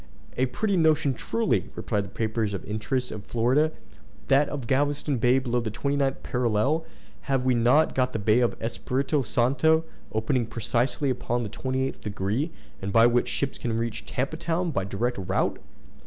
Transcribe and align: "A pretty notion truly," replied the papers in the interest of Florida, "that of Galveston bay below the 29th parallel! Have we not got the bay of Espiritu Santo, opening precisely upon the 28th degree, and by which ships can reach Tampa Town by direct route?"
"A 0.35 0.47
pretty 0.47 0.75
notion 0.77 1.13
truly," 1.13 1.69
replied 1.75 2.03
the 2.05 2.09
papers 2.09 2.55
in 2.55 2.61
the 2.63 2.67
interest 2.67 3.11
of 3.11 3.23
Florida, 3.23 3.71
"that 4.29 4.49
of 4.49 4.65
Galveston 4.65 5.19
bay 5.19 5.37
below 5.37 5.59
the 5.59 5.69
29th 5.69 6.23
parallel! 6.23 6.87
Have 7.29 7.45
we 7.45 7.53
not 7.53 7.93
got 7.93 8.11
the 8.11 8.17
bay 8.17 8.39
of 8.39 8.55
Espiritu 8.59 9.21
Santo, 9.21 9.83
opening 10.11 10.47
precisely 10.47 11.11
upon 11.11 11.43
the 11.43 11.49
28th 11.49 12.01
degree, 12.01 12.49
and 12.81 12.91
by 12.91 13.05
which 13.05 13.27
ships 13.29 13.59
can 13.59 13.77
reach 13.77 14.07
Tampa 14.07 14.37
Town 14.37 14.71
by 14.71 14.85
direct 14.85 15.19
route?" 15.19 15.59